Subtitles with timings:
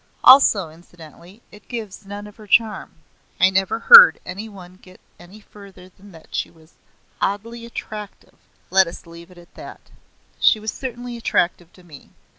[0.23, 2.95] Also, incidentally, it gives none of her charm.
[3.39, 6.73] I never heard any one get any further than that she was
[7.21, 8.39] "oddly attractive"
[8.71, 9.91] let us leave it at that.
[10.39, 12.09] She was certainly attractive to me.